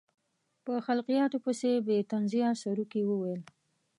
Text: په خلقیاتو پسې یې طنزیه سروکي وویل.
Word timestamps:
په 0.65 0.73
خلقیاتو 0.85 1.37
پسې 1.45 1.69
یې 1.97 2.07
طنزیه 2.11 2.49
سروکي 2.61 3.01
وویل. 3.05 3.41